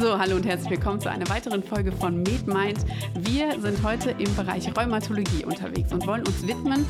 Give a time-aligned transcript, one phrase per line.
[0.00, 2.86] So, hallo und herzlich willkommen zu einer weiteren Folge von MedMind.
[3.18, 6.86] Wir sind heute im Bereich Rheumatologie unterwegs und wollen uns widmen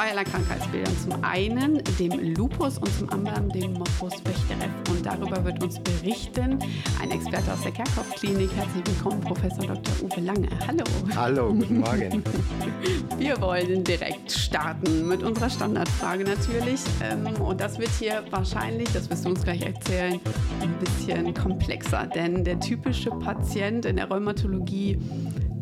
[0.00, 0.96] zweierlei Krankheitsbildern.
[0.96, 4.70] Zum einen dem Lupus und zum anderen dem Morbus Bechterew.
[4.90, 6.58] Und darüber wird uns berichten
[7.02, 8.50] ein Experte aus der Kerkhoff-Klinik.
[8.56, 9.92] Herzlich willkommen, Professor Dr.
[10.02, 10.48] Uwe Lange.
[10.66, 10.84] Hallo.
[11.14, 12.24] Hallo, guten Morgen.
[13.18, 16.80] Wir wollen direkt starten mit unserer Standardfrage natürlich.
[17.02, 20.18] Ähm, und das wird hier wahrscheinlich, das wirst du uns gleich erzählen,
[20.62, 22.06] ein bisschen komplexer.
[22.06, 24.98] Denn der typische Patient in der Rheumatologie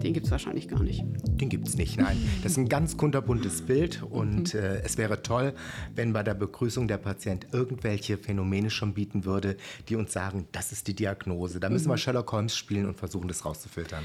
[0.02, 1.04] den gibt es wahrscheinlich gar nicht.
[1.40, 2.16] Den gibt es nicht, nein.
[2.42, 4.60] Das ist ein ganz kunterbuntes Bild und mhm.
[4.60, 5.54] äh, es wäre toll,
[5.94, 9.56] wenn bei der Begrüßung der Patient irgendwelche Phänomene schon bieten würde,
[9.88, 11.60] die uns sagen, das ist die Diagnose.
[11.60, 11.92] Da müssen mhm.
[11.92, 14.04] wir Sherlock Holmes spielen und versuchen, das rauszufiltern.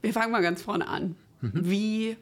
[0.00, 1.16] Wir fangen mal ganz vorne an.
[1.40, 1.50] Mhm.
[1.54, 2.16] Wie,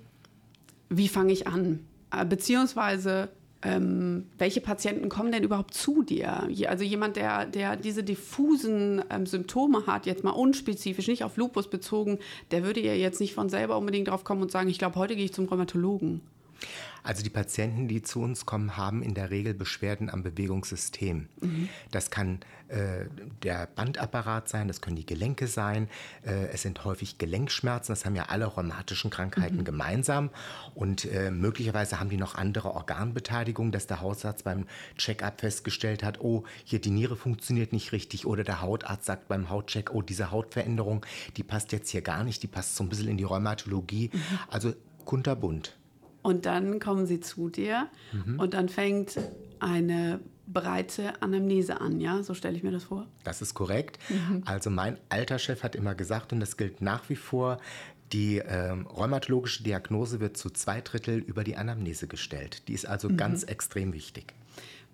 [0.88, 1.80] wie fange ich an?
[2.10, 3.30] Äh, beziehungsweise
[3.62, 6.48] ähm, welche Patienten kommen denn überhaupt zu dir?
[6.66, 11.68] Also jemand, der, der diese diffusen ähm, Symptome hat, jetzt mal unspezifisch, nicht auf Lupus
[11.68, 12.18] bezogen,
[12.50, 15.14] der würde ja jetzt nicht von selber unbedingt drauf kommen und sagen, ich glaube, heute
[15.14, 16.22] gehe ich zum Rheumatologen.
[17.02, 21.28] Also die Patienten, die zu uns kommen, haben in der Regel Beschwerden am Bewegungssystem.
[21.40, 21.68] Mhm.
[21.90, 23.06] Das kann äh,
[23.42, 25.88] der Bandapparat sein, das können die Gelenke sein.
[26.24, 29.64] Äh, es sind häufig Gelenkschmerzen, das haben ja alle rheumatischen Krankheiten mhm.
[29.64, 30.30] gemeinsam.
[30.74, 36.20] Und äh, möglicherweise haben die noch andere Organbeteiligungen, dass der Hausarzt beim Check-up festgestellt hat,
[36.20, 38.26] oh, hier die Niere funktioniert nicht richtig.
[38.26, 41.04] Oder der Hautarzt sagt beim Hautcheck, oh, diese Hautveränderung,
[41.36, 44.10] die passt jetzt hier gar nicht, die passt so ein bisschen in die Rheumatologie.
[44.12, 44.20] Mhm.
[44.48, 44.74] Also
[45.04, 45.79] kunterbunt.
[46.22, 48.38] Und dann kommen sie zu dir mhm.
[48.38, 49.18] und dann fängt
[49.58, 52.22] eine breite Anamnese an, ja?
[52.22, 53.06] So stelle ich mir das vor.
[53.24, 53.98] Das ist korrekt.
[54.08, 54.42] Mhm.
[54.44, 57.58] Also mein alter Chef hat immer gesagt, und das gilt nach wie vor,
[58.12, 62.66] die ähm, rheumatologische Diagnose wird zu zwei Drittel über die Anamnese gestellt.
[62.68, 63.16] Die ist also mhm.
[63.16, 64.34] ganz extrem wichtig.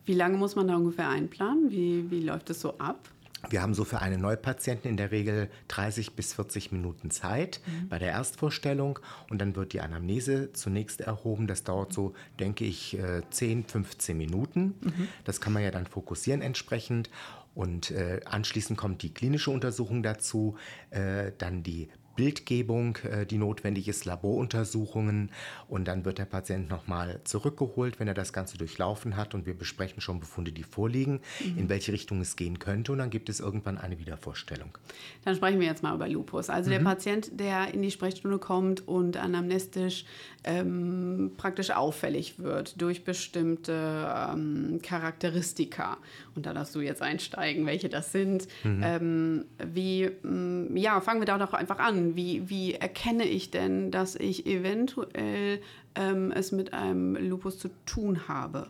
[0.05, 1.71] Wie lange muss man da ungefähr einplanen?
[1.71, 3.09] Wie, wie läuft es so ab?
[3.51, 7.89] Wir haben so für einen Neupatienten in der Regel 30 bis 40 Minuten Zeit mhm.
[7.89, 8.99] bei der Erstvorstellung
[9.31, 11.47] und dann wird die Anamnese zunächst erhoben.
[11.47, 12.99] Das dauert so, denke ich,
[13.31, 14.75] 10, äh, 15 Minuten.
[14.81, 15.09] Mhm.
[15.25, 17.11] Das kann man ja dann fokussieren entsprechend.
[17.55, 20.57] Und äh, anschließend kommt die klinische Untersuchung dazu,
[20.91, 25.31] äh, dann die Bildgebung, äh, die notwendig ist, Laboruntersuchungen
[25.69, 29.55] und dann wird der Patient nochmal zurückgeholt, wenn er das Ganze durchlaufen hat und wir
[29.55, 31.59] besprechen schon Befunde, die vorliegen, mhm.
[31.59, 34.77] in welche Richtung es gehen könnte und dann gibt es irgendwann eine Wiedervorstellung.
[35.25, 36.51] Dann sprechen wir jetzt mal über Lupus.
[36.51, 36.75] Also mhm.
[36.75, 40.05] der Patient, der in die Sprechstunde kommt und anamnestisch
[40.45, 43.73] ähm, praktisch auffällig wird durch bestimmte
[44.33, 45.99] ähm, Charakteristika.
[46.35, 48.47] Und da darfst du jetzt einsteigen, welche das sind.
[48.63, 48.83] Mhm.
[48.83, 53.91] Ähm, wie, mm, ja, fangen wir da doch einfach an wie, wie erkenne ich denn,
[53.91, 55.61] dass ich eventuell
[55.97, 58.69] ähm, es mit einem Lupus zu tun habe?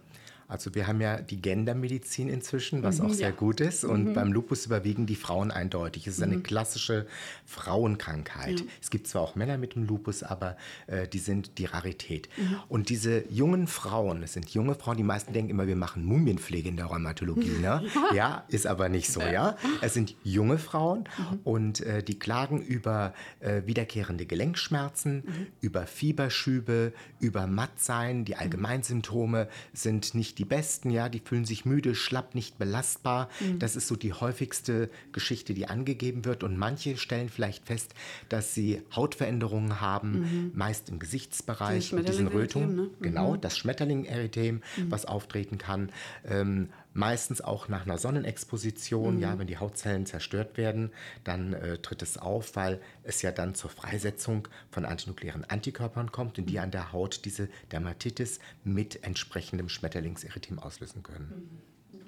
[0.49, 3.35] Also wir haben ja die Gendermedizin inzwischen, was mhm, auch sehr ja.
[3.35, 3.85] gut ist.
[3.85, 4.15] Und mhm.
[4.15, 6.07] beim Lupus überwiegen die Frauen eindeutig.
[6.07, 6.43] Es ist eine mhm.
[6.43, 7.07] klassische
[7.45, 8.61] Frauenkrankheit.
[8.61, 8.67] Ja.
[8.81, 12.29] Es gibt zwar auch Männer mit dem Lupus, aber äh, die sind die Rarität.
[12.37, 12.57] Mhm.
[12.69, 16.69] Und diese jungen Frauen, es sind junge Frauen, die meisten denken immer, wir machen Mumienpflege
[16.69, 17.59] in der Rheumatologie.
[17.61, 17.83] Ne?
[18.15, 19.21] ja, ist aber nicht so.
[19.21, 21.41] Ja, Es sind junge Frauen mhm.
[21.43, 25.25] und äh, die klagen über äh, wiederkehrende Gelenkschmerzen,
[25.61, 28.25] über Fieberschübe, über Mattsein.
[28.25, 33.29] Die Allgemeinsymptome sind nicht die besten, ja, die fühlen sich müde, schlapp, nicht belastbar.
[33.41, 33.59] Mhm.
[33.59, 36.43] Das ist so die häufigste Geschichte, die angegeben wird.
[36.45, 37.95] Und manche stellen vielleicht fest,
[38.29, 40.53] dass sie Hautveränderungen haben, mhm.
[40.55, 42.77] meist im Gesichtsbereich mit diesen Rötungen.
[42.77, 42.91] Ne?
[43.01, 43.41] Genau, mhm.
[43.41, 44.91] das Schmetterling-Erythem, mhm.
[44.91, 45.91] was auftreten kann.
[46.25, 49.21] Ähm, meistens auch nach einer Sonnenexposition, mhm.
[49.21, 50.91] ja, wenn die Hautzellen zerstört werden,
[51.25, 56.39] dann äh, tritt es auf, weil es ja dann zur Freisetzung von antinuklearen Antikörpern kommt
[56.39, 56.61] und die mhm.
[56.61, 61.61] an der Haut diese Dermatitis mit entsprechendem Schmetterlingserythem auslösen können.
[61.93, 62.01] Mhm.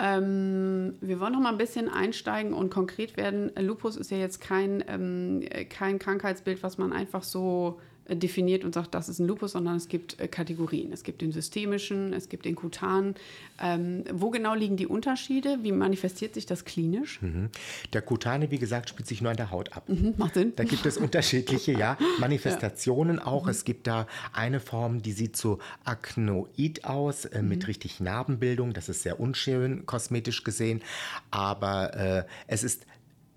[0.00, 3.50] Ähm, wir wollen noch mal ein bisschen einsteigen und konkret werden.
[3.58, 7.80] Lupus ist ja jetzt kein, ähm, kein Krankheitsbild, was man einfach so
[8.14, 10.92] definiert und sagt, das ist ein Lupus, sondern es gibt äh, Kategorien.
[10.92, 13.14] Es gibt den systemischen, es gibt den kutanen.
[13.60, 15.58] Ähm, wo genau liegen die Unterschiede?
[15.62, 17.20] Wie manifestiert sich das klinisch?
[17.20, 17.50] Mhm.
[17.92, 19.88] Der kutane, wie gesagt, spielt sich nur an der Haut ab.
[19.88, 20.52] Mhm, macht Sinn.
[20.56, 23.26] Da gibt es unterschiedliche ja, Manifestationen ja.
[23.26, 23.44] auch.
[23.44, 23.50] Mhm.
[23.50, 27.66] Es gibt da eine Form, die sieht so aknoid aus, äh, mit mhm.
[27.66, 28.72] richtig Narbenbildung.
[28.72, 30.82] Das ist sehr unschön kosmetisch gesehen.
[31.30, 32.86] Aber äh, es ist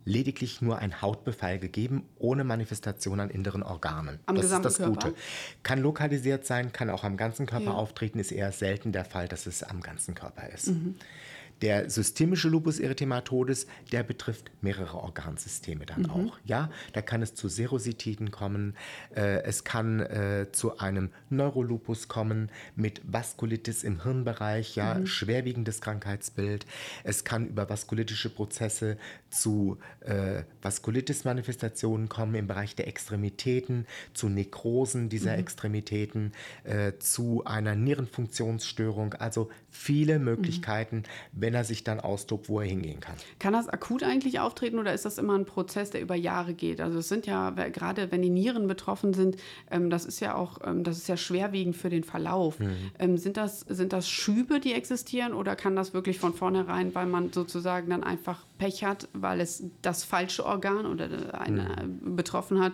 [0.06, 4.20] lediglich nur ein Hautbefall gegeben, ohne Manifestation an inneren Organen.
[4.26, 5.10] Am das ist das Körper.
[5.10, 5.16] Gute.
[5.64, 7.74] Kann lokalisiert sein, kann auch am ganzen Körper ja.
[7.74, 10.68] auftreten, ist eher selten der Fall, dass es am ganzen Körper ist.
[10.68, 10.96] Mhm.
[11.62, 16.10] Der systemische Lupus erythematodes, der betrifft mehrere Organsysteme dann mhm.
[16.10, 16.40] auch.
[16.44, 18.76] Ja, da kann es zu Serositiden kommen,
[19.16, 25.06] äh, es kann äh, zu einem Neurolupus kommen mit Vaskulitis im Hirnbereich, ja, mhm.
[25.06, 26.66] schwerwiegendes Krankheitsbild.
[27.04, 28.98] Es kann über vaskulitische Prozesse
[29.30, 35.40] zu äh, Vaskulitis-Manifestationen kommen im Bereich der Extremitäten, zu Nekrosen dieser mhm.
[35.40, 36.34] Extremitäten,
[36.64, 39.14] äh, zu einer Nierenfunktionsstörung.
[39.16, 41.42] Also viele Möglichkeiten, mhm.
[41.52, 43.16] Wenn er sich dann austobt, wo er hingehen kann.
[43.38, 46.80] Kann das akut eigentlich auftreten oder ist das immer ein Prozess, der über Jahre geht?
[46.80, 49.36] Also es sind ja, gerade wenn die Nieren betroffen sind,
[49.70, 52.58] ähm, das ist ja auch, ähm, das ist ja schwerwiegend für den Verlauf.
[52.58, 52.72] Mhm.
[53.00, 57.06] Ähm, sind, das, sind das Schübe, die existieren oder kann das wirklich von vornherein, weil
[57.06, 62.16] man sozusagen dann einfach Pech hat, weil es das falsche Organ oder eine mhm.
[62.16, 62.74] betroffen hat,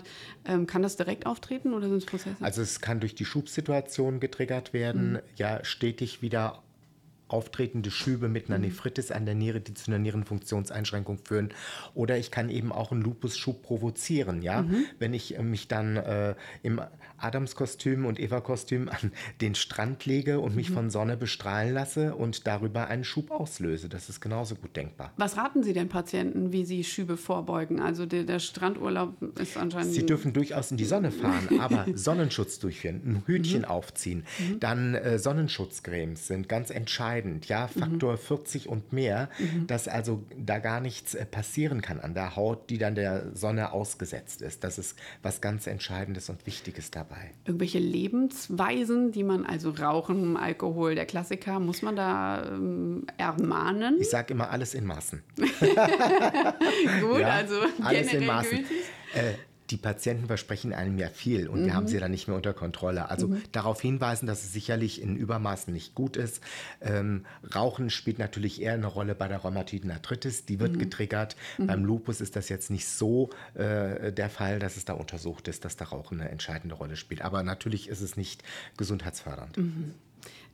[0.67, 2.35] kann das direkt auftreten oder sind es Prozesse?
[2.41, 5.19] Also es kann durch die Schubsituation getriggert werden, mhm.
[5.37, 6.61] ja stetig wieder
[7.27, 8.65] auftretende Schübe mit einer mhm.
[8.65, 11.49] Nephritis an der Niere, die zu einer Nierenfunktionseinschränkung führen.
[11.93, 14.63] Oder ich kann eben auch einen Lupusschub provozieren, ja.
[14.63, 14.85] Mhm.
[14.99, 16.81] Wenn ich äh, mich dann äh, im
[17.17, 20.75] Adamskostüm und Eva-Kostüm an den Strand lege und mich mhm.
[20.75, 23.89] von Sonne bestrahlen lasse und darüber einen Schub auslöse.
[23.89, 25.11] Das ist genauso gut denkbar.
[25.17, 27.79] Was raten Sie den Patienten, wie sie Schübe vorbeugen?
[27.79, 29.93] Also der, der Strandurlaub ist anscheinend.
[29.93, 33.65] Sie dürfen durchaus in die Sonne fahren, aber Sonnenschutz durchführen, ein Hütchen mhm.
[33.65, 34.59] aufziehen, mhm.
[34.59, 37.16] dann äh, Sonnenschutzcremes sind ganz entscheidend.
[37.45, 38.17] Ja, Faktor mhm.
[38.17, 39.67] 40 und mehr, mhm.
[39.67, 43.71] dass also da gar nichts äh, passieren kann an der Haut, die dann der Sonne
[43.71, 44.63] ausgesetzt ist.
[44.63, 47.31] Das ist was ganz Entscheidendes und Wichtiges dabei dabei.
[47.45, 53.97] Irgendwelche Lebensweisen, die man, also Rauchen, Alkohol, der Klassiker, muss man da ähm, ermahnen?
[53.99, 55.21] Ich sage immer alles in Maßen.
[55.37, 58.59] Gut, ja, also alles in Maßen.
[59.13, 59.33] Äh,
[59.69, 61.65] die Patienten versprechen einem ja viel und mhm.
[61.65, 61.87] wir haben mhm.
[61.89, 63.09] sie dann nicht mehr unter Kontrolle.
[63.09, 63.41] Also mhm.
[63.51, 66.41] darauf hinweisen, dass es sicherlich in Übermaßen nicht gut ist.
[66.81, 70.79] Ähm, Rauchen spielt natürlich eher eine Rolle bei der rheumatoiden Arthritis, die wird mhm.
[70.79, 71.35] getriggert.
[71.57, 71.67] Mhm.
[71.67, 75.65] Beim Lupus ist das jetzt nicht so äh, der Fall, dass es da untersucht ist,
[75.65, 77.21] dass da Rauchen eine entscheidende Rolle spielt.
[77.21, 78.43] Aber natürlich ist es nicht
[78.77, 79.57] gesundheitsfördernd.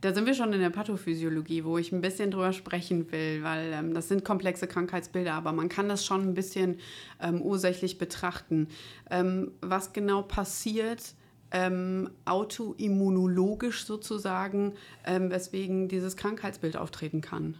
[0.04, 3.72] Da sind wir schon in der Pathophysiologie, wo ich ein bisschen drüber sprechen will, weil
[3.72, 6.76] ähm, das sind komplexe Krankheitsbilder, aber man kann das schon ein bisschen
[7.22, 8.68] ähm, ursächlich betrachten.
[9.10, 11.14] Ähm, was genau passiert,
[11.52, 14.74] ähm, autoimmunologisch sozusagen,
[15.06, 17.56] ähm, weswegen dieses Krankheitsbild auftreten kann?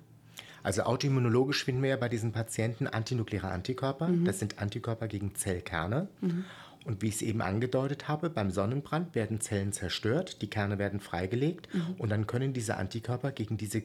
[0.63, 4.09] Also autoimmunologisch finden wir ja bei diesen Patienten antinukleare Antikörper.
[4.09, 4.27] Mhm.
[4.27, 6.09] Das sind Antikörper gegen Zellkerne.
[6.21, 6.45] Mhm.
[6.85, 11.01] Und wie ich es eben angedeutet habe, beim Sonnenbrand werden Zellen zerstört, die Kerne werden
[11.01, 11.95] freigelegt mhm.
[11.99, 13.83] und dann können diese Antikörper gegen diese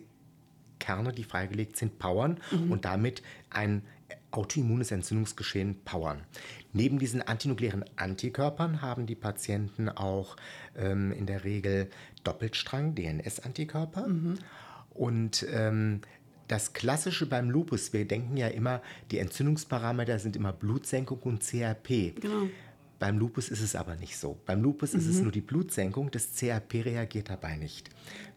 [0.79, 2.71] Kerne, die freigelegt sind, powern mhm.
[2.71, 3.83] und damit ein
[4.31, 6.21] autoimmunes Entzündungsgeschehen powern.
[6.73, 10.35] Neben diesen antinuklearen Antikörpern haben die Patienten auch
[10.77, 11.89] ähm, in der Regel
[12.23, 14.07] Doppelstrang DNS-Antikörper.
[14.07, 14.39] Mhm.
[14.91, 16.01] Und ähm,
[16.47, 18.81] das Klassische beim Lupus, wir denken ja immer,
[19.11, 22.15] die Entzündungsparameter sind immer Blutsenkung und CRP.
[22.19, 22.49] Genau.
[22.99, 24.37] Beim Lupus ist es aber nicht so.
[24.45, 24.99] Beim Lupus mhm.
[24.99, 25.23] ist es mhm.
[25.23, 27.89] nur die Blutsenkung, das CRP reagiert dabei nicht.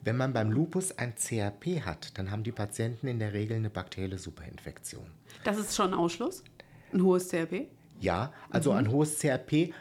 [0.02, 3.70] Wenn man beim Lupus ein CRP hat, dann haben die Patienten in der Regel eine
[3.70, 5.06] bakterielle Superinfektion.
[5.44, 6.44] Das ist schon ein Ausschluss?
[6.92, 7.66] Ein hohes CRP?
[8.00, 8.78] Ja, also mhm.
[8.78, 9.72] ein hohes CRP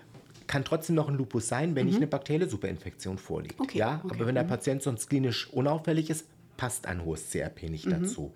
[0.47, 1.89] kann trotzdem noch ein Lupus sein, wenn mhm.
[1.89, 3.59] nicht eine bakterielle Superinfektion vorliegt.
[3.59, 4.15] Okay, ja, okay.
[4.15, 4.49] aber wenn der mhm.
[4.49, 6.25] Patient sonst klinisch unauffällig ist,
[6.57, 8.01] passt ein hohes CRP nicht mhm.
[8.01, 8.33] dazu.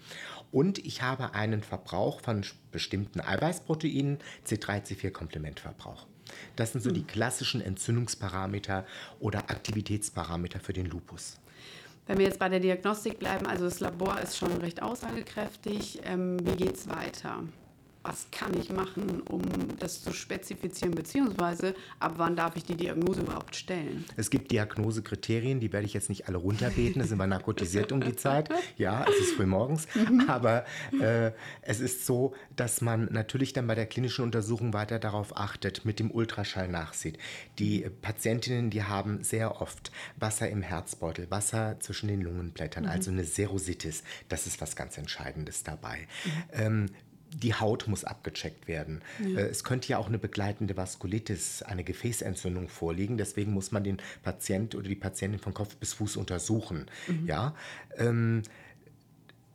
[0.51, 6.07] Und ich habe einen Verbrauch von bestimmten Eiweißproteinen, C3-C4-Komplementverbrauch.
[6.55, 7.07] Das sind so die hm.
[7.07, 8.85] klassischen Entzündungsparameter
[9.19, 11.37] oder Aktivitätsparameter für den Lupus.
[12.07, 16.01] Wenn wir jetzt bei der Diagnostik bleiben, also das Labor ist schon recht aussagekräftig.
[16.03, 17.43] Ähm, wie geht es weiter?
[18.05, 19.41] Was kann ich machen, um
[19.79, 24.05] das zu spezifizieren, beziehungsweise ab wann darf ich die Diagnose überhaupt stellen?
[24.15, 28.01] Es gibt Diagnosekriterien, die werde ich jetzt nicht alle runterbeten, da sind wir narkotisiert um
[28.01, 28.49] die Zeit.
[28.77, 30.25] Ja, es ist früh morgens, mhm.
[30.27, 30.65] aber
[30.99, 31.31] äh,
[31.61, 35.99] es ist so, dass man natürlich dann bei der klinischen Untersuchung weiter darauf achtet, mit
[35.99, 37.17] dem Ultraschall nachsieht.
[37.57, 42.89] Die Patientinnen, die haben sehr oft Wasser im Herzbeutel, Wasser zwischen den Lungenblättern, mhm.
[42.89, 44.03] also eine Serositis.
[44.29, 46.07] Das ist was ganz Entscheidendes dabei.
[46.25, 46.31] Mhm.
[46.53, 46.89] Ähm,
[47.41, 49.01] die Haut muss abgecheckt werden.
[49.19, 49.39] Ja.
[49.39, 53.17] Äh, es könnte ja auch eine begleitende Vaskulitis, eine Gefäßentzündung vorliegen.
[53.17, 56.85] Deswegen muss man den Patient oder die Patientin von Kopf bis Fuß untersuchen.
[57.07, 57.27] Mhm.
[57.27, 57.55] Ja,
[57.97, 58.43] ähm,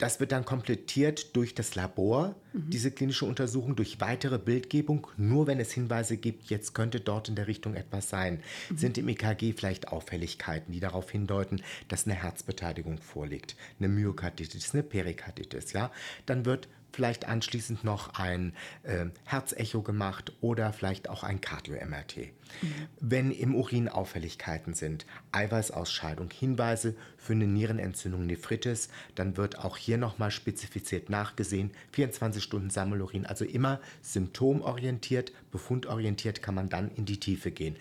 [0.00, 2.70] das wird dann komplettiert durch das Labor, mhm.
[2.70, 7.34] diese klinische Untersuchung, durch weitere Bildgebung, nur wenn es Hinweise gibt, jetzt könnte dort in
[7.34, 8.40] der Richtung etwas sein.
[8.70, 8.78] Mhm.
[8.78, 14.82] Sind im EKG vielleicht Auffälligkeiten, die darauf hindeuten, dass eine Herzbeteiligung vorliegt, eine Myokarditis, eine
[14.82, 15.90] Perikarditis, ja?
[16.24, 22.16] Dann wird vielleicht anschließend noch ein äh, Herzecho gemacht oder vielleicht auch ein Cardio-MRT.
[22.62, 22.74] Mhm.
[23.00, 29.98] Wenn im Urin Auffälligkeiten sind, Eiweißausscheidung, Hinweise für eine Nierenentzündung, Nephritis, dann wird auch hier
[29.98, 31.70] nochmal spezifiziert nachgesehen.
[31.92, 37.76] 24 Stunden Sammelurin, also immer symptomorientiert, befundorientiert kann man dann in die Tiefe gehen.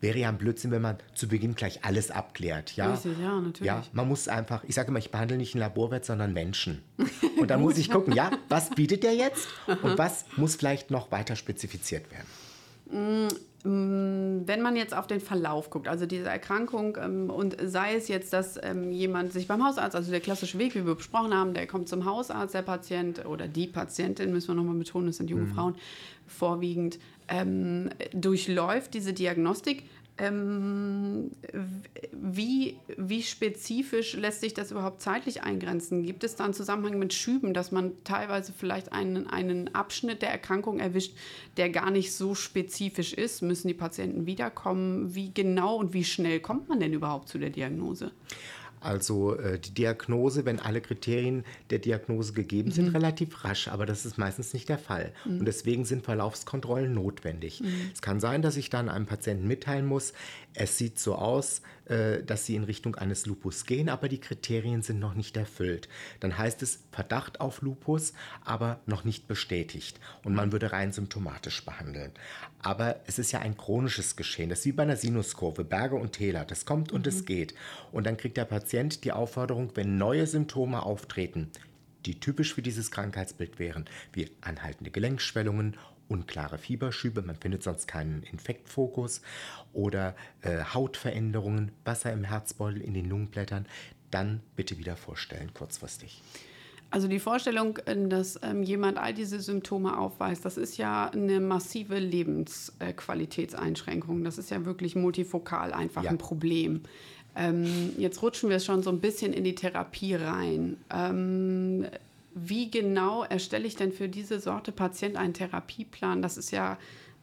[0.00, 2.74] Wäre ja ein Blödsinn, wenn man zu Beginn gleich alles abklärt.
[2.76, 3.66] Ja, Richtig, ja natürlich.
[3.66, 6.82] Ja, man muss einfach, ich sage immer, ich behandle nicht einen Laborwert, sondern Menschen.
[7.38, 9.48] Und dann muss ich gucken, ja, was bietet der jetzt
[9.82, 13.28] und was muss vielleicht noch weiter spezifiziert werden.
[13.62, 18.08] Mm, wenn man jetzt auf den Verlauf guckt, also diese Erkrankung ähm, und sei es
[18.08, 21.52] jetzt, dass ähm, jemand sich beim Hausarzt, also der klassische Weg, wie wir besprochen haben,
[21.52, 25.28] der kommt zum Hausarzt, der Patient oder die Patientin, müssen wir nochmal betonen, das sind
[25.28, 25.54] junge mhm.
[25.54, 25.74] Frauen
[26.26, 29.84] vorwiegend, ähm, durchläuft diese Diagnostik,
[30.20, 31.30] ähm,
[32.12, 36.04] wie, wie spezifisch lässt sich das überhaupt zeitlich eingrenzen?
[36.04, 40.30] Gibt es da einen Zusammenhang mit Schüben, dass man teilweise vielleicht einen, einen Abschnitt der
[40.30, 41.16] Erkrankung erwischt,
[41.56, 43.40] der gar nicht so spezifisch ist?
[43.40, 45.14] Müssen die Patienten wiederkommen?
[45.14, 48.12] Wie genau und wie schnell kommt man denn überhaupt zu der Diagnose?
[48.80, 52.96] Also äh, die Diagnose, wenn alle Kriterien der Diagnose gegeben sind, mhm.
[52.96, 55.12] relativ rasch, aber das ist meistens nicht der Fall.
[55.24, 55.40] Mhm.
[55.40, 57.60] Und deswegen sind Verlaufskontrollen notwendig.
[57.60, 57.90] Mhm.
[57.92, 60.14] Es kann sein, dass ich dann einem Patienten mitteilen muss,
[60.54, 61.62] es sieht so aus,
[62.24, 65.88] dass sie in Richtung eines Lupus gehen, aber die Kriterien sind noch nicht erfüllt.
[66.20, 68.12] Dann heißt es Verdacht auf Lupus,
[68.44, 69.98] aber noch nicht bestätigt.
[70.22, 72.12] Und man würde rein symptomatisch behandeln.
[72.62, 74.50] Aber es ist ja ein chronisches Geschehen.
[74.50, 76.44] Das ist wie bei einer Sinuskurve, Berge und Täler.
[76.44, 77.26] Das kommt und es mhm.
[77.26, 77.54] geht.
[77.90, 81.50] Und dann kriegt der Patient die Aufforderung, wenn neue Symptome auftreten,
[82.06, 85.76] die typisch für dieses Krankheitsbild wären, wie anhaltende Gelenkschwellungen
[86.10, 89.22] unklare Fieberschübe, man findet sonst keinen Infektfokus
[89.72, 93.66] oder äh, Hautveränderungen, Wasser im Herzbeutel, in den Lungenblättern,
[94.10, 96.20] dann bitte wieder vorstellen, kurzfristig.
[96.90, 101.38] Also die Vorstellung, äh, dass ähm, jemand all diese Symptome aufweist, das ist ja eine
[101.40, 104.24] massive Lebensqualitätseinschränkung.
[104.24, 106.10] Das ist ja wirklich multifokal einfach ja.
[106.10, 106.80] ein Problem.
[107.36, 110.78] Ähm, jetzt rutschen wir schon so ein bisschen in die Therapie rein.
[110.92, 111.86] Ähm,
[112.34, 116.22] wie genau erstelle ich denn für diese Sorte Patient einen Therapieplan?
[116.22, 116.78] Das ist ja,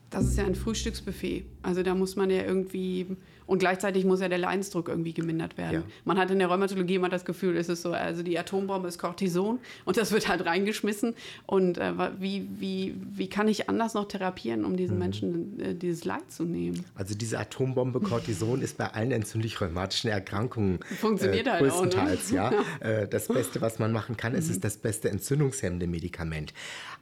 [0.09, 1.45] das ist ja ein Frühstücksbuffet.
[1.67, 3.07] Also da muss man ja irgendwie
[3.45, 5.73] und gleichzeitig muss ja der Leidensdruck irgendwie gemindert werden.
[5.73, 5.83] Ja.
[6.05, 8.99] Man hat in der Rheumatologie immer das Gefühl, es ist so, also die Atombombe ist
[8.99, 11.15] Cortison und das wird halt reingeschmissen.
[11.45, 14.99] Und äh, wie, wie, wie kann ich anders noch therapieren, um diesen mhm.
[14.99, 16.85] Menschen äh, dieses Leid zu nehmen?
[16.95, 22.57] Also diese Atombombe Cortison ist bei allen entzündlich-rheumatischen Erkrankungen Funktioniert äh, halt größtenteils, auch, ne?
[22.81, 23.01] ja.
[23.01, 24.39] Äh, das Beste, was man machen kann, mhm.
[24.39, 26.53] ist, ist das beste entzündungshemmende Medikament.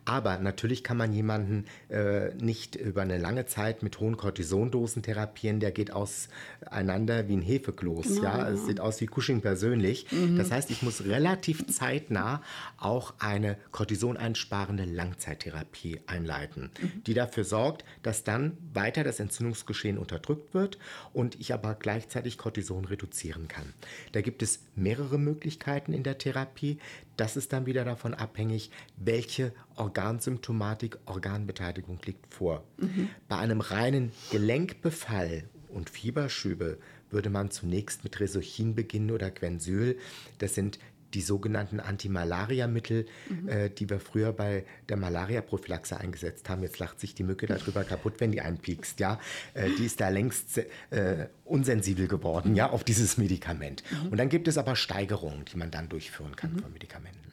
[0.06, 4.55] Aber natürlich kann man jemanden äh, nicht über eine lange Zeit mit hohen Cortisondosen
[5.02, 5.60] therapieren.
[5.60, 8.08] Der geht auseinander wie ein Hefekloß.
[8.08, 8.50] Genau, ja?
[8.50, 10.12] Es sieht aus wie Cushing persönlich.
[10.12, 10.38] Mhm.
[10.38, 12.42] Das heißt, ich muss relativ zeitnah
[12.78, 17.04] auch eine cortisoneinsparende Langzeittherapie einleiten, mhm.
[17.04, 20.78] die dafür sorgt, dass dann weiter das Entzündungsgeschehen unterdrückt wird
[21.14, 23.74] und ich aber gleichzeitig Cortison reduzieren kann.
[24.12, 26.80] Da gibt es mehrere Möglichkeiten in der Therapie.
[27.18, 32.64] Das ist dann wieder davon abhängig, welche Organsymptomatik, Organbeteiligung liegt vor.
[32.78, 33.10] Mhm.
[33.28, 34.12] Bei einem reinen
[34.46, 36.78] Gelenkbefall und Fieberschübe
[37.10, 39.98] würde man zunächst mit Resochin beginnen oder Quensyl.
[40.38, 40.78] Das sind
[41.16, 43.50] die sogenannten Antimalaria-Mittel, mhm.
[43.50, 46.62] äh, die wir früher bei der Malaria-Prophylaxe eingesetzt haben.
[46.62, 49.00] Jetzt lacht sich die Mücke darüber kaputt, wenn die einpiekst.
[49.00, 49.20] Ja?
[49.56, 50.60] Äh, die ist da längst
[50.92, 53.82] äh, unsensibel geworden ja, auf dieses Medikament.
[53.90, 54.10] Mhm.
[54.10, 56.60] Und dann gibt es aber Steigerungen, die man dann durchführen kann mhm.
[56.60, 57.25] von Medikamenten.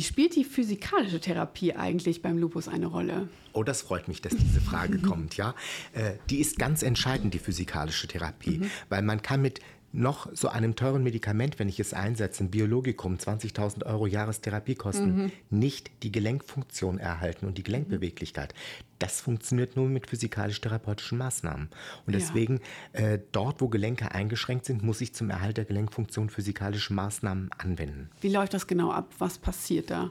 [0.00, 3.28] Spielt die physikalische Therapie eigentlich beim Lupus eine Rolle?
[3.52, 5.56] Oh, das freut mich, dass diese Frage kommt, ja.
[5.92, 8.70] Äh, die ist ganz entscheidend, die physikalische Therapie, mhm.
[8.88, 9.60] weil man kann mit
[9.92, 15.32] noch so einem teuren Medikament, wenn ich es einsetze, ein Biologikum, 20.000 Euro Jahrestherapiekosten, mhm.
[15.50, 18.54] nicht die Gelenkfunktion erhalten und die Gelenkbeweglichkeit.
[18.98, 21.68] Das funktioniert nur mit physikalisch-therapeutischen Maßnahmen.
[22.06, 22.60] Und deswegen,
[22.92, 23.00] ja.
[23.00, 28.10] äh, dort, wo Gelenke eingeschränkt sind, muss ich zum Erhalt der Gelenkfunktion physikalische Maßnahmen anwenden.
[28.20, 29.08] Wie läuft das genau ab?
[29.18, 30.10] Was passiert da?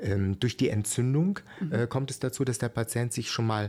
[0.00, 1.72] Ähm, durch die Entzündung mhm.
[1.72, 3.68] äh, kommt es dazu, dass der Patient sich schon mal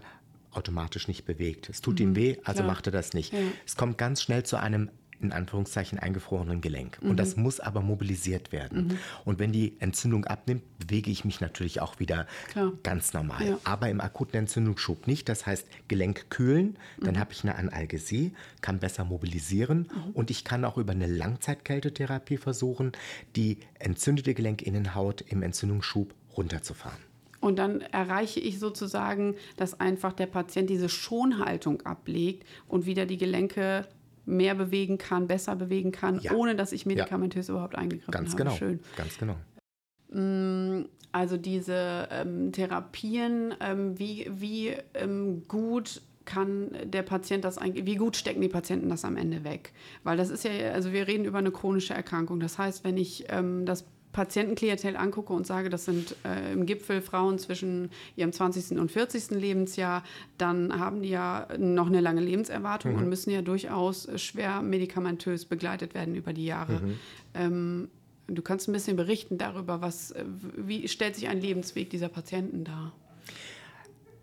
[0.55, 1.69] automatisch nicht bewegt.
[1.69, 2.67] Es tut mhm, ihm weh, also klar.
[2.67, 3.33] macht er das nicht.
[3.33, 3.39] Ja.
[3.65, 4.89] Es kommt ganz schnell zu einem
[5.24, 7.01] in Anführungszeichen eingefrorenen Gelenk.
[7.01, 7.12] Mhm.
[7.12, 8.88] Und das muss aber mobilisiert werden.
[8.88, 8.98] Mhm.
[9.25, 12.74] Und wenn die Entzündung abnimmt, bewege ich mich natürlich auch wieder Klar.
[12.83, 13.45] ganz normal.
[13.45, 13.57] Ja.
[13.63, 15.29] Aber im akuten Entzündungsschub nicht.
[15.29, 17.19] Das heißt, Gelenk kühlen, dann mhm.
[17.19, 20.12] habe ich eine Analgesie, kann besser mobilisieren mhm.
[20.12, 22.91] und ich kann auch über eine Langzeitkältetherapie versuchen,
[23.36, 27.12] die entzündete Gelenkinnenhaut im Entzündungsschub runterzufahren.
[27.43, 33.17] Und dann erreiche ich sozusagen, dass einfach der Patient diese Schonhaltung ablegt und wieder die
[33.17, 33.85] Gelenke
[34.25, 36.31] mehr bewegen kann, besser bewegen kann, ja.
[36.31, 37.55] ohne dass ich medikamentös ja.
[37.55, 38.43] überhaupt eingegriffen Ganz habe.
[38.43, 38.55] Genau.
[38.55, 38.79] Schön.
[38.95, 39.35] Ganz genau.
[40.13, 47.85] Mm, also diese ähm, Therapien, ähm, wie, wie ähm, gut kann der Patient das eigentlich,
[47.85, 49.73] wie gut stecken die Patienten das am Ende weg?
[50.05, 52.39] Weil das ist ja, also wir reden über eine chronische Erkrankung.
[52.39, 53.83] Das heißt, wenn ich ähm, das
[54.13, 58.79] Patientenklientel angucke und sage, das sind äh, im Gipfel Frauen zwischen ihrem 20.
[58.79, 59.32] und 40.
[59.32, 60.03] Lebensjahr,
[60.38, 63.00] dann haben die ja noch eine lange Lebenserwartung mhm.
[63.00, 66.74] und müssen ja durchaus schwer medikamentös begleitet werden über die Jahre.
[66.74, 67.00] Mhm.
[67.34, 67.89] Ähm,
[68.27, 70.24] du kannst ein bisschen berichten darüber, was, äh,
[70.55, 72.93] wie stellt sich ein Lebensweg dieser Patienten dar?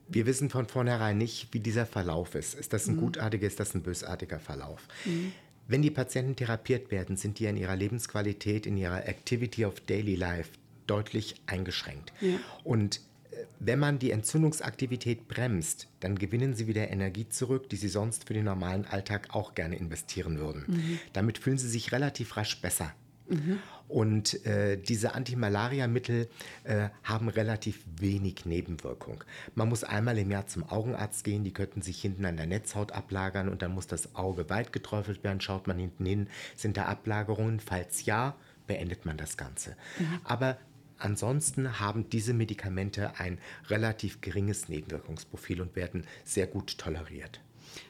[0.07, 2.55] Wir wissen von vornherein nicht, wie dieser Verlauf ist.
[2.55, 3.01] Ist das ein mhm.
[3.01, 4.87] gutartiger, ist das ein bösartiger Verlauf?
[5.05, 5.33] Mhm.
[5.71, 10.17] Wenn die Patienten therapiert werden, sind die in ihrer Lebensqualität, in ihrer Activity of Daily
[10.17, 10.50] Life
[10.89, 12.12] deutlich eingeschränkt.
[12.21, 12.39] Ja.
[12.65, 12.97] Und
[13.31, 18.27] äh, wenn man die Entzündungsaktivität bremst, dann gewinnen sie wieder Energie zurück, die sie sonst
[18.27, 20.65] für den normalen Alltag auch gerne investieren würden.
[20.67, 20.99] Mhm.
[21.12, 22.93] Damit fühlen sie sich relativ rasch besser.
[23.31, 23.59] Mhm.
[23.89, 26.29] Und äh, diese Antimalaria-Mittel
[26.65, 29.25] äh, haben relativ wenig Nebenwirkung.
[29.55, 32.93] Man muss einmal im Jahr zum Augenarzt gehen, die könnten sich hinten an der Netzhaut
[32.93, 35.41] ablagern und dann muss das Auge weit geträufelt werden.
[35.41, 37.59] Schaut man hinten hin, sind da Ablagerungen?
[37.59, 39.77] Falls ja, beendet man das Ganze.
[39.99, 40.21] Mhm.
[40.25, 40.59] Aber
[41.01, 47.41] Ansonsten haben diese Medikamente ein relativ geringes Nebenwirkungsprofil und werden sehr gut toleriert.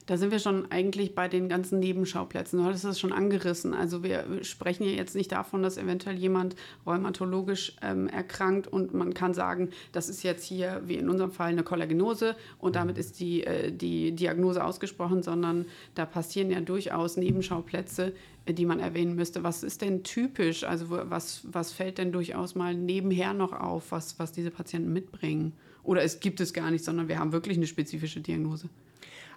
[0.07, 2.59] Da sind wir schon eigentlich bei den ganzen Nebenschauplätzen.
[2.59, 3.75] Du hattest es schon angerissen.
[3.75, 6.57] Also wir sprechen ja jetzt nicht davon, dass eventuell jemand
[6.87, 11.51] rheumatologisch ähm, erkrankt und man kann sagen, das ist jetzt hier, wie in unserem Fall,
[11.51, 17.17] eine Kollagenose und damit ist die, äh, die Diagnose ausgesprochen, sondern da passieren ja durchaus
[17.17, 18.13] Nebenschauplätze,
[18.47, 19.43] äh, die man erwähnen müsste.
[19.45, 20.65] Was ist denn typisch?
[20.65, 25.53] Also was, was fällt denn durchaus mal nebenher noch auf, was, was diese Patienten mitbringen?
[25.83, 28.69] Oder es gibt es gar nicht, sondern wir haben wirklich eine spezifische Diagnose.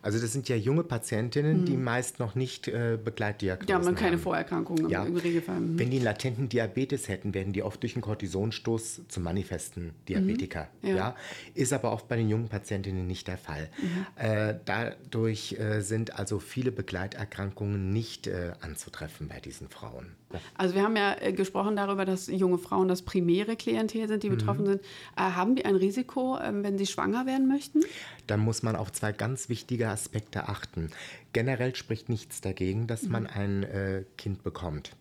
[0.03, 1.65] Also das sind ja junge Patientinnen, mhm.
[1.65, 3.83] die meist noch nicht äh, Begleitdiagnosen haben.
[3.83, 5.05] Die haben keine Vorerkrankungen ja.
[5.05, 5.61] im Regelfall.
[5.61, 5.79] Mhm.
[5.79, 10.67] Wenn die einen latenten Diabetes hätten, werden die oft durch einen Kortisonstoß zum manifesten Diabetiker.
[10.81, 10.89] Mhm.
[10.89, 10.95] Ja.
[10.95, 11.15] ja.
[11.55, 13.69] Ist aber oft bei den jungen Patientinnen nicht der Fall.
[13.81, 14.05] Mhm.
[14.21, 20.17] Äh, dadurch äh, sind also viele Begleiterkrankungen nicht äh, anzutreffen bei diesen Frauen.
[20.55, 24.29] Also wir haben ja äh, gesprochen darüber, dass junge Frauen das primäre Klientel sind, die
[24.29, 24.37] mhm.
[24.37, 24.81] betroffen sind.
[25.15, 27.81] Äh, haben die ein Risiko, ähm, wenn sie schwanger werden möchten?
[28.27, 30.89] Dann muss man auf zwei ganz wichtige Aspekte achten.
[31.31, 33.29] Generell spricht nichts dagegen, dass man mhm.
[33.29, 34.95] ein äh, Kind bekommt.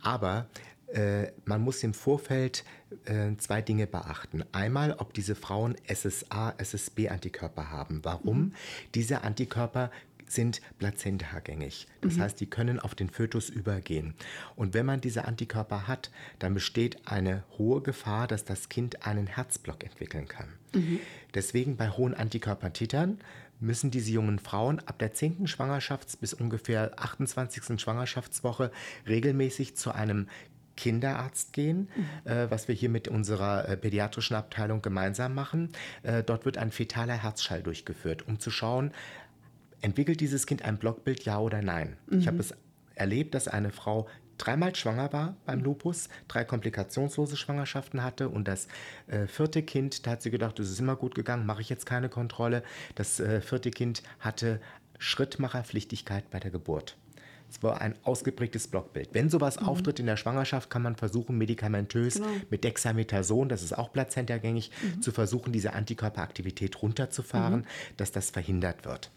[0.00, 0.46] Aber
[0.92, 2.64] äh, man muss im Vorfeld
[3.04, 4.44] äh, zwei Dinge beachten.
[4.52, 8.00] Einmal, ob diese Frauen SSA, SSB-Antikörper haben.
[8.04, 8.38] Warum?
[8.38, 8.54] Mhm.
[8.94, 9.90] Diese Antikörper
[10.30, 11.86] sind plazentagängig.
[12.00, 12.22] Das mhm.
[12.22, 14.14] heißt, die können auf den Fötus übergehen.
[14.56, 19.26] Und wenn man diese Antikörper hat, dann besteht eine hohe Gefahr, dass das Kind einen
[19.26, 20.48] Herzblock entwickeln kann.
[20.74, 21.00] Mhm.
[21.34, 23.18] Deswegen bei hohen Antikörpertitern
[23.60, 25.46] müssen diese jungen Frauen ab der 10.
[25.46, 27.80] Schwangerschafts- bis ungefähr 28.
[27.80, 28.70] Schwangerschaftswoche
[29.06, 30.28] regelmäßig zu einem
[30.76, 32.30] Kinderarzt gehen, mhm.
[32.30, 35.70] äh, was wir hier mit unserer äh, pädiatrischen Abteilung gemeinsam machen.
[36.04, 38.92] Äh, dort wird ein fetaler Herzschall durchgeführt, um zu schauen,
[39.80, 41.96] entwickelt dieses Kind ein Blockbild, ja oder nein.
[42.06, 42.20] Mhm.
[42.20, 42.54] Ich habe es
[42.94, 48.68] erlebt, dass eine Frau dreimal schwanger war beim Lupus, drei komplikationslose Schwangerschaften hatte und das
[49.06, 51.86] äh, vierte Kind, da hat sie gedacht, es ist immer gut gegangen, mache ich jetzt
[51.86, 52.62] keine Kontrolle.
[52.94, 54.60] Das äh, vierte Kind hatte
[54.98, 56.96] Schrittmacherpflichtigkeit bei der Geburt.
[57.50, 59.10] Es war ein ausgeprägtes Blockbild.
[59.12, 59.68] Wenn sowas mhm.
[59.68, 62.28] auftritt in der Schwangerschaft, kann man versuchen, medikamentös genau.
[62.50, 65.02] mit Dexamethason, das ist auch plazentergängig, mhm.
[65.02, 67.96] zu versuchen, diese Antikörperaktivität runterzufahren, mhm.
[67.96, 69.10] dass das verhindert wird.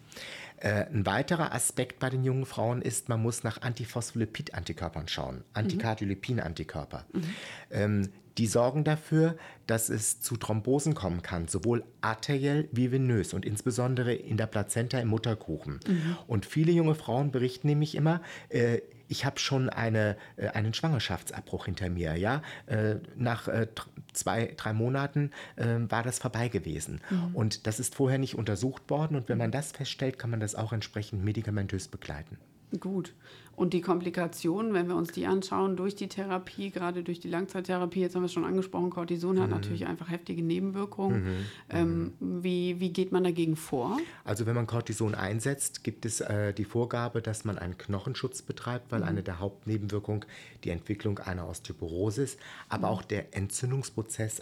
[0.61, 7.05] Äh, ein weiterer Aspekt bei den jungen Frauen ist, man muss nach Antiphospholipid-Antikörpern schauen, Antikardiolepin-Antikörper.
[7.11, 7.23] Mhm.
[7.71, 13.43] Ähm, die sorgen dafür, dass es zu Thrombosen kommen kann, sowohl arteriell wie venös und
[13.45, 15.79] insbesondere in der Plazenta im Mutterkuchen.
[15.85, 16.17] Mhm.
[16.27, 21.65] Und viele junge Frauen berichten nämlich immer, äh, ich habe schon eine, äh, einen Schwangerschaftsabbruch
[21.65, 22.15] hinter mir.
[22.15, 22.41] Ja?
[22.67, 23.67] Äh, nach äh,
[24.13, 27.01] zwei, drei Monaten äh, war das vorbei gewesen.
[27.09, 27.35] Mhm.
[27.35, 29.17] Und das ist vorher nicht untersucht worden.
[29.17, 32.37] Und wenn man das feststellt, kann man das auch entsprechend medikamentös begleiten.
[32.79, 33.13] Gut.
[33.55, 37.99] Und die Komplikationen, wenn wir uns die anschauen, durch die Therapie, gerade durch die Langzeittherapie,
[37.99, 39.55] jetzt haben wir es schon angesprochen, Cortison hat mhm.
[39.55, 41.23] natürlich einfach heftige Nebenwirkungen.
[41.23, 41.45] Mhm.
[41.69, 42.43] Ähm, mhm.
[42.43, 43.99] wie, wie geht man dagegen vor?
[44.23, 48.91] Also wenn man Cortison einsetzt, gibt es äh, die Vorgabe, dass man einen Knochenschutz betreibt,
[48.91, 49.07] weil mhm.
[49.07, 50.25] eine der Hauptnebenwirkungen
[50.63, 52.93] die Entwicklung einer Osteoporose ist, aber mhm.
[52.93, 54.41] auch der Entzündungsprozess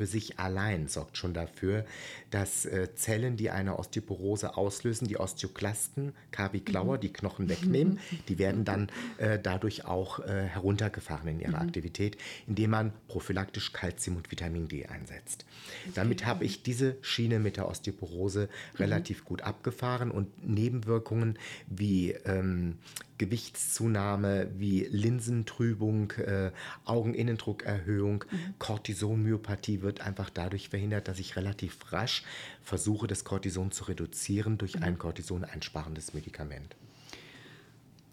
[0.00, 1.84] für sich allein sorgt schon dafür,
[2.30, 8.38] dass äh, Zellen, die eine Osteoporose auslösen, die Osteoklasten, Kavi Klauer, die Knochen wegnehmen, die
[8.38, 14.30] werden dann äh, dadurch auch äh, heruntergefahren in ihrer Aktivität, indem man prophylaktisch Kalzium und
[14.30, 15.44] Vitamin D einsetzt.
[15.92, 22.78] Damit habe ich diese Schiene mit der Osteoporose relativ gut abgefahren und Nebenwirkungen wie ähm,
[23.20, 26.52] Gewichtszunahme wie Linsentrübung, äh,
[26.86, 28.54] Augeninnendruckerhöhung, mhm.
[28.58, 32.22] Cortisonmyopathie wird einfach dadurch verhindert, dass ich relativ rasch
[32.62, 34.84] versuche, das Cortison zu reduzieren durch mhm.
[34.84, 36.76] ein Cortison einsparendes Medikament.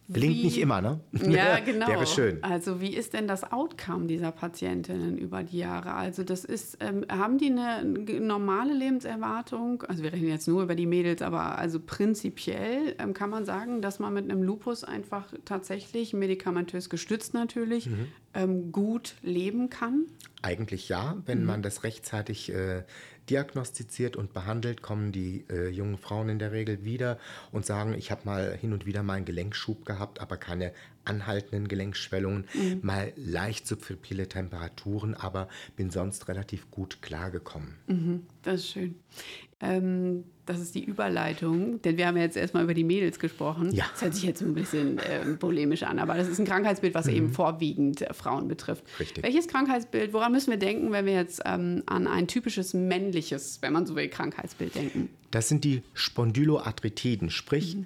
[0.10, 1.02] Gelingt wie, nicht immer, ne?
[1.12, 1.88] Ja, genau.
[1.88, 2.42] Wäre schön.
[2.42, 5.94] Also wie ist denn das Outcome dieser Patientinnen über die Jahre?
[5.94, 9.84] Also das ist, ähm, haben die eine normale Lebenserwartung?
[9.84, 13.82] Also wir reden jetzt nur über die Mädels, aber also prinzipiell ähm, kann man sagen,
[13.82, 18.08] dass man mit einem Lupus einfach tatsächlich, medikamentös gestützt natürlich, mhm.
[18.34, 20.06] ähm, gut leben kann?
[20.42, 21.46] Eigentlich ja, wenn mhm.
[21.48, 22.84] man das rechtzeitig äh,
[23.30, 27.18] diagnostiziert und behandelt, kommen die äh, jungen Frauen in der Regel wieder
[27.52, 30.74] und sagen, ich habe mal hin und wieder mal einen Gelenkschub gehabt, aber keine
[31.06, 32.80] anhaltenden Gelenkschwellungen, mhm.
[32.82, 37.76] mal leicht subfibrile Temperaturen, aber bin sonst relativ gut klargekommen.
[37.88, 38.96] Mhm, das ist schön.
[39.62, 43.72] Ähm, das ist die Überleitung, denn wir haben jetzt erstmal über die Mädels gesprochen.
[43.74, 43.86] Ja.
[43.92, 47.06] Das hört sich jetzt ein bisschen äh, polemisch an, aber das ist ein Krankheitsbild, was
[47.06, 47.14] mhm.
[47.14, 48.84] eben vorwiegend äh, Frauen betrifft.
[49.00, 49.24] Richtig.
[49.24, 53.74] Welches Krankheitsbild, woran müssen wir denken, wenn wir jetzt ähm, an ein typisches männliches, wenn
[53.74, 55.10] man so will, Krankheitsbild denken?
[55.32, 57.86] Das sind die Spondyloarthritiden, sprich mhm.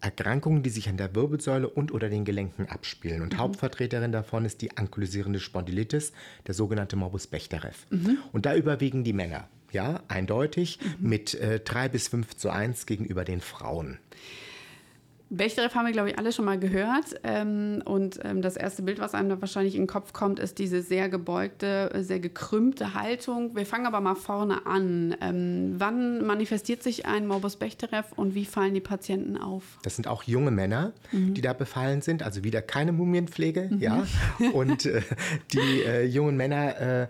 [0.00, 3.22] Erkrankungen, die sich an der Wirbelsäule und oder den Gelenken abspielen.
[3.22, 3.38] Und mhm.
[3.38, 6.12] Hauptvertreterin davon ist die ankylosierende Spondylitis,
[6.46, 7.70] der sogenannte Morbus Bechterew.
[7.90, 8.18] Mhm.
[8.32, 11.08] Und da überwiegen die Männer ja, eindeutig, mhm.
[11.08, 13.98] mit äh, 3 bis 5 zu 1 gegenüber den Frauen.
[15.28, 17.16] Bechterew haben wir, glaube ich, alle schon mal gehört.
[17.24, 20.58] Ähm, und ähm, das erste Bild, was einem da wahrscheinlich in den Kopf kommt, ist
[20.58, 23.56] diese sehr gebeugte, sehr gekrümmte Haltung.
[23.56, 25.16] Wir fangen aber mal vorne an.
[25.20, 29.64] Ähm, wann manifestiert sich ein Morbus Bechterew und wie fallen die Patienten auf?
[29.82, 31.34] Das sind auch junge Männer, mhm.
[31.34, 32.22] die da befallen sind.
[32.22, 33.80] Also wieder keine Mumienpflege, mhm.
[33.80, 34.06] ja.
[34.52, 35.02] Und äh,
[35.52, 37.08] die äh, jungen Männer äh,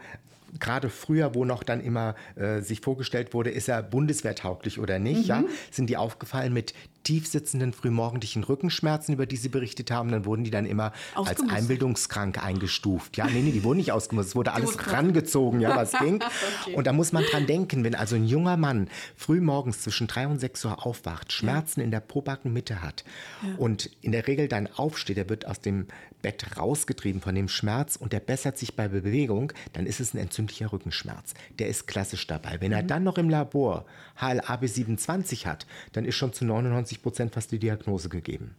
[0.59, 5.23] gerade früher, wo noch dann immer äh, sich vorgestellt wurde, ist er bundeswehrtauglich oder nicht,
[5.23, 5.27] mhm.
[5.27, 6.75] ja, sind die aufgefallen mit
[7.07, 12.43] tiefsitzenden frühmorgendlichen Rückenschmerzen, über die sie berichtet haben, dann wurden die dann immer als einbildungskrank
[12.43, 13.17] eingestuft.
[13.17, 16.17] Ja, nee, nee, die wurden nicht ausgemusst, es wurde alles rangezogen, ja, was ging.
[16.63, 16.75] okay.
[16.75, 20.41] Und da muss man dran denken, wenn also ein junger Mann frühmorgens zwischen drei und
[20.41, 21.85] sechs Uhr aufwacht, Schmerzen ja.
[21.85, 23.05] in der Pobackenmitte hat
[23.43, 23.55] ja.
[23.57, 25.87] und in der Regel dann aufsteht, er wird aus dem
[26.23, 30.19] Bett rausgetrieben von dem Schmerz und der bessert sich bei Bewegung, dann ist es ein
[30.19, 31.35] entzündlicher Rückenschmerz.
[31.61, 32.61] Der ist klassisch dabei.
[32.61, 32.79] Wenn mhm.
[32.79, 33.85] er dann noch im Labor
[34.19, 38.55] HLA-B27 hat, dann ist schon zu 99 Prozent fast die Diagnose gegeben.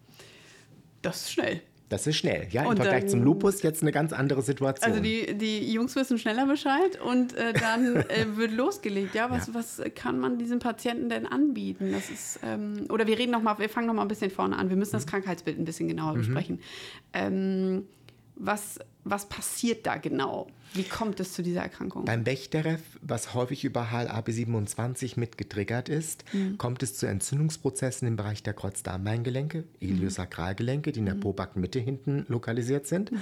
[1.01, 1.61] Das ist schnell.
[1.89, 2.47] Das ist schnell.
[2.51, 4.91] Ja, im und Vergleich dann, zum Lupus jetzt eine ganz andere Situation.
[4.91, 9.15] Also die, die Jungs wissen schneller Bescheid und äh, dann äh, wird losgelegt.
[9.15, 9.53] Ja, was, ja.
[9.53, 11.93] was kann man diesem Patienten denn anbieten?
[11.93, 14.57] Das ist, ähm, oder wir reden noch mal, wir fangen noch mal ein bisschen vorne
[14.57, 14.69] an.
[14.69, 15.11] Wir müssen das mhm.
[15.11, 16.17] Krankheitsbild ein bisschen genauer mhm.
[16.17, 16.59] besprechen.
[17.13, 17.85] Ähm,
[18.39, 20.47] was, was passiert da genau?
[20.73, 22.05] Wie kommt es zu dieser Erkrankung?
[22.05, 26.57] Beim Bechterew, was häufig über HLA-B27 mitgetriggert ist, mhm.
[26.57, 31.21] kommt es zu Entzündungsprozessen im Bereich der Kreuzdarmbeingelenke, Iliosakralgelenke, die in der mhm.
[31.21, 33.11] Pobackenmitte hinten lokalisiert sind.
[33.11, 33.21] Mhm.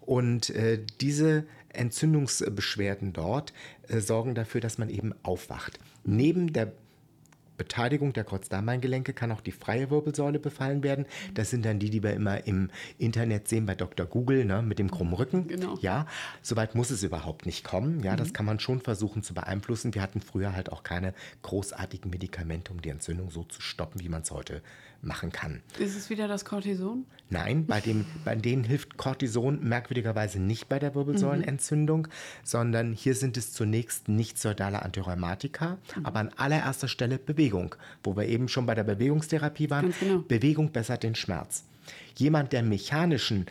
[0.00, 3.52] Und äh, diese Entzündungsbeschwerden dort
[3.88, 5.78] äh, sorgen dafür, dass man eben aufwacht.
[6.04, 6.72] Neben der
[7.56, 11.06] Beteiligung der Kreuzdarmbeingelenke kann auch die freie Wirbelsäule befallen werden.
[11.34, 14.06] Das sind dann die, die wir immer im Internet sehen bei Dr.
[14.06, 15.48] Google ne, mit dem krummen Rücken.
[15.48, 15.76] Genau.
[15.80, 16.06] Ja,
[16.42, 18.02] soweit muss es überhaupt nicht kommen.
[18.02, 18.18] Ja, mhm.
[18.18, 19.94] das kann man schon versuchen zu beeinflussen.
[19.94, 24.08] Wir hatten früher halt auch keine großartigen Medikamente, um die Entzündung so zu stoppen, wie
[24.08, 24.62] man es heute
[25.02, 25.62] machen kann.
[25.78, 27.06] Ist es wieder das Cortison?
[27.28, 32.10] Nein, bei, dem, bei denen hilft Cortison merkwürdigerweise nicht bei der Wirbelsäulenentzündung, mhm.
[32.44, 36.06] sondern hier sind es zunächst nicht soidale Antirheumatika, mhm.
[36.06, 39.92] aber an allererster Stelle Bewegung, wo wir eben schon bei der Bewegungstherapie waren.
[39.98, 40.20] Genau.
[40.20, 41.64] Bewegung bessert den Schmerz.
[42.16, 43.46] Jemand, der mechanischen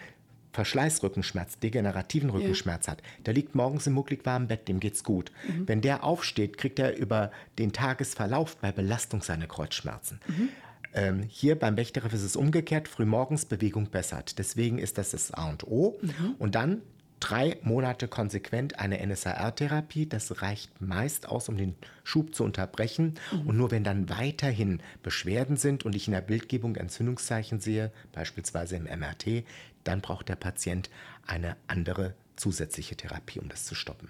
[0.55, 2.93] Verschleißrückenschmerz, degenerativen Rückenschmerz ja.
[2.93, 5.31] hat, der liegt morgens im mucklig warmen Bett, dem geht's gut.
[5.47, 5.67] Mhm.
[5.67, 10.21] Wenn der aufsteht, kriegt er über den Tagesverlauf bei Belastung seine Kreuzschmerzen.
[10.27, 10.49] Mhm.
[10.95, 14.39] Ähm, hier beim Bechterew ist es umgekehrt, frühmorgens Bewegung bessert.
[14.39, 15.99] Deswegen ist das das A und O.
[16.01, 16.35] Mhm.
[16.39, 16.81] Und dann
[17.19, 20.07] drei Monate konsequent eine NSAR-Therapie.
[20.07, 23.15] Das reicht meist aus, um den Schub zu unterbrechen.
[23.31, 23.47] Mhm.
[23.47, 28.77] Und nur wenn dann weiterhin Beschwerden sind und ich in der Bildgebung Entzündungszeichen sehe, beispielsweise
[28.77, 29.43] im MRT,
[29.83, 30.89] dann braucht der Patient
[31.27, 34.09] eine andere zusätzliche Therapie, um das zu stoppen.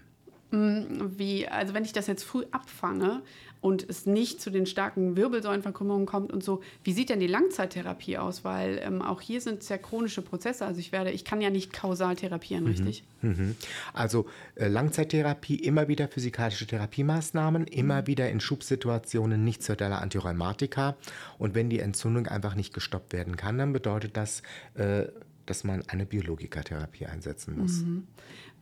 [1.17, 3.21] Wie, also wenn ich das jetzt früh abfange
[3.65, 8.19] und es nicht zu den starken Wirbelsäulenverkrümmungen kommt und so, wie sieht denn die Langzeittherapie
[8.19, 8.43] aus?
[8.43, 10.67] Weil ähm, auch hier sind es ja chronische Prozesse.
[10.67, 12.69] Also ich werde, ich kann ja nicht kausal therapieren, mhm.
[12.69, 13.03] richtig?
[13.23, 13.55] Mhm.
[13.91, 18.07] Also äh, Langzeittherapie, immer wieder physikalische Therapiemaßnahmen, immer mhm.
[18.07, 20.95] wieder in Schubsituationen nicht zur Antirheumatika.
[21.39, 24.43] Und wenn die Entzündung einfach nicht gestoppt werden kann, dann bedeutet das,
[24.75, 25.05] äh,
[25.47, 27.81] dass man eine Biologikatherapie einsetzen muss.
[27.81, 28.07] Mhm.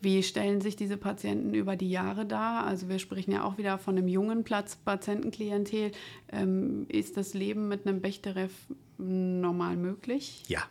[0.04, 2.66] Wie stellen sich diese Patienten über die Jahre dar?
[2.66, 5.92] Also wir sprechen ja auch wieder von einem jungen Platz Patientenklientel.
[6.30, 8.50] Ähm, ist das Leben mit einem Bechterew
[8.98, 10.44] normal möglich?
[10.48, 10.64] Ja,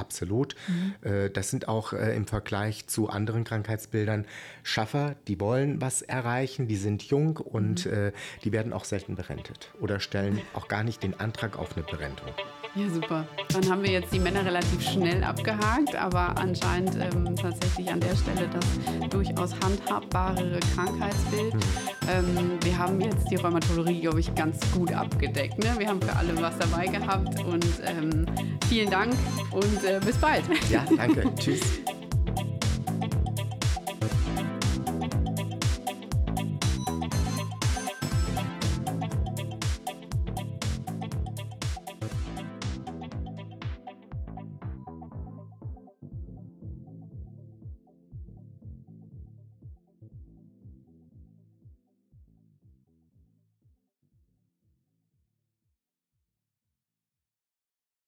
[0.00, 0.54] Absolut.
[0.66, 0.94] Mhm.
[1.02, 4.24] Äh, das sind auch äh, im Vergleich zu anderen Krankheitsbildern
[4.62, 7.92] Schaffer, die wollen was erreichen, die sind jung und mhm.
[7.92, 8.12] Äh,
[8.44, 12.28] die werden auch selten berentet oder stellen auch gar nicht den Antrag auf eine Berentung.
[12.74, 13.26] Ja, super.
[13.52, 18.14] Dann haben wir jetzt die Männer relativ schnell abgehakt, aber anscheinend ähm, tatsächlich an der
[18.14, 21.54] Stelle das durchaus handhabbare Krankheitsbild.
[21.54, 21.99] Mhm.
[22.10, 25.58] Ähm, wir haben jetzt die Rheumatologie, glaube ich, ganz gut abgedeckt.
[25.58, 25.74] Ne?
[25.78, 28.26] Wir haben für alle was dabei gehabt und ähm,
[28.68, 29.14] vielen Dank
[29.50, 30.44] und äh, bis bald.
[30.70, 31.32] Ja, danke.
[31.38, 31.60] Tschüss.